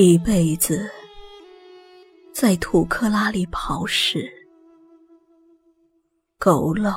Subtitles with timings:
[0.00, 0.88] 一辈子
[2.32, 4.32] 在土克拉里刨食，
[6.38, 6.94] 佝偻、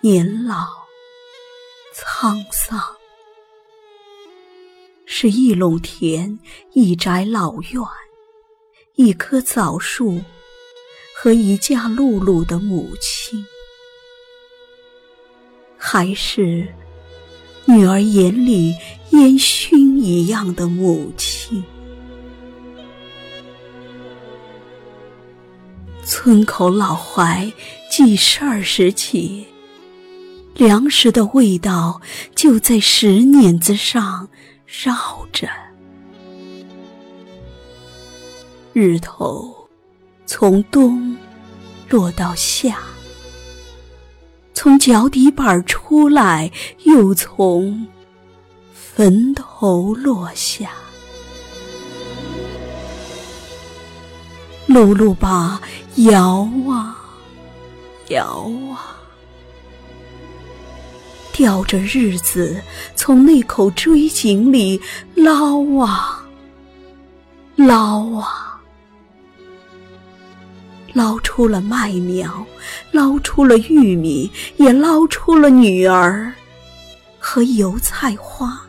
[0.00, 0.64] 年老、
[1.94, 2.80] 沧桑，
[5.04, 6.38] 是一垄田、
[6.72, 7.82] 一宅老院、
[8.94, 10.18] 一棵枣树
[11.14, 13.44] 和一架碌碌的母亲，
[15.76, 16.74] 还是
[17.66, 18.76] 女儿眼里
[19.10, 21.64] 烟熏一样的母亲？
[26.04, 27.52] 村口老槐
[27.90, 29.46] 记事儿时起，
[30.54, 32.02] 粮食的味道
[32.34, 34.28] 就在石碾子上
[34.66, 35.48] 绕着。
[38.74, 39.54] 日头
[40.26, 41.16] 从东
[41.88, 42.78] 落到夏，
[44.64, 46.50] 从脚底板出来，
[46.84, 47.86] 又从
[48.72, 50.70] 坟头落下。
[54.66, 55.60] 露露把
[55.96, 56.96] 摇啊
[58.08, 58.96] 摇啊，
[61.30, 62.58] 吊着日子
[62.96, 64.80] 从那口锥井里
[65.14, 66.26] 捞啊
[67.56, 68.53] 捞啊，
[70.94, 72.46] 捞出了麦苗，
[72.92, 76.32] 捞出了玉米，也捞出了女儿
[77.18, 78.60] 和油菜花。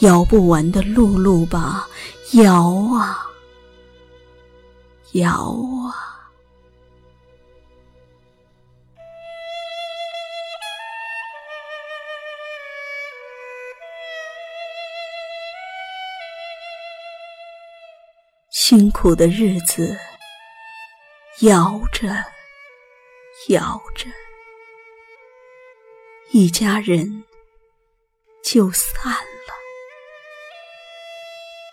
[0.00, 1.86] 摇不完的露露吧，
[2.32, 3.26] 摇啊！
[5.12, 5.54] 摇
[5.86, 6.16] 啊！
[18.50, 19.96] 辛苦的日子，
[21.42, 22.08] 摇着
[23.48, 24.06] 摇着，
[26.30, 27.24] 一家人
[28.42, 29.54] 就散了。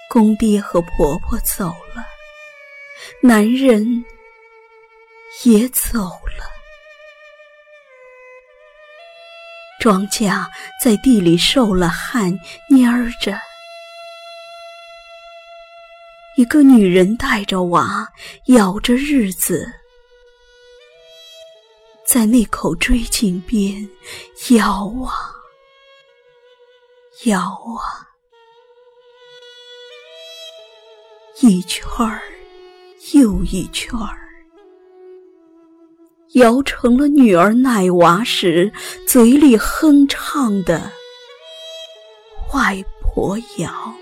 [0.10, 2.06] 公爹和婆婆走了。
[3.22, 4.04] 男人
[5.46, 6.00] 也走
[6.38, 6.44] 了，
[9.80, 10.46] 庄稼
[10.82, 12.38] 在地里受了旱，
[12.70, 13.40] 蔫着。
[16.38, 18.08] 一个女人带着娃，
[18.48, 19.72] 咬着日子，
[22.06, 23.88] 在那口锥井边
[24.52, 25.34] 摇啊
[27.26, 28.10] 摇啊，
[31.42, 32.22] 一圈儿。
[33.14, 34.18] 又一圈儿，
[36.36, 38.72] 摇成了女儿奶娃时
[39.06, 40.90] 嘴里哼唱的
[42.54, 43.94] 外婆摇。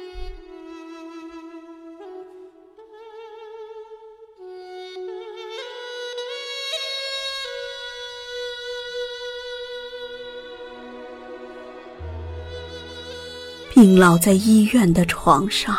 [13.82, 15.76] 病老在医院的床上。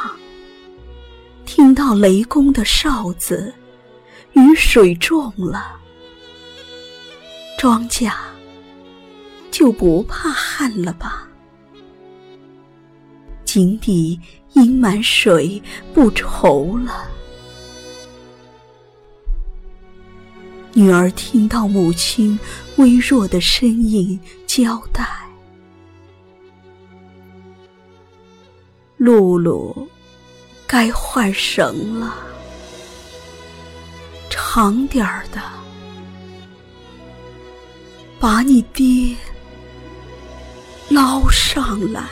[1.47, 3.55] 听到雷公的哨子，
[4.33, 5.77] 雨水重了，
[7.57, 8.13] 庄稼
[9.53, 11.29] 就不怕旱了吧？
[13.45, 14.19] 井底
[14.55, 15.63] 阴满水，
[15.95, 17.09] 不愁了。
[20.73, 22.37] 女儿听到母亲
[22.79, 25.07] 微弱的声音交代
[29.05, 29.89] ：“露露。”
[30.65, 32.17] 该换绳了，
[34.31, 35.39] 长点儿的，
[38.19, 39.15] 把你爹
[40.89, 42.03] 捞上来。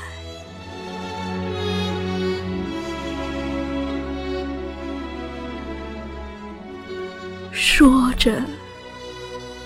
[7.51, 8.43] 说着，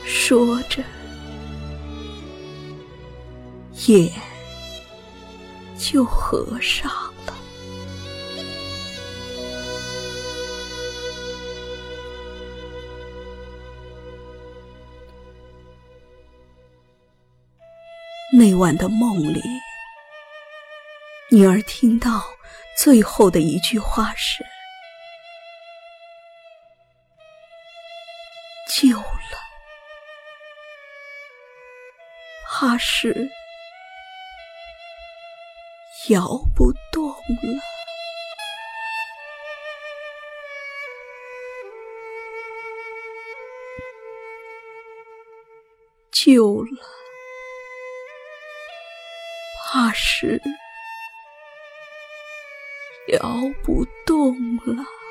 [0.04, 0.84] 说着，
[3.88, 4.08] 眼
[5.76, 7.03] 就合上。
[18.36, 19.40] 那晚的梦里，
[21.30, 22.24] 女儿听到
[22.76, 24.44] 最后的一句话是
[28.68, 29.04] ：“救了，
[32.44, 33.30] 怕是
[36.08, 36.26] 摇
[36.56, 37.62] 不动了，
[46.10, 46.82] 救了。”
[49.74, 50.40] 怕是
[53.08, 55.03] 摇不动了。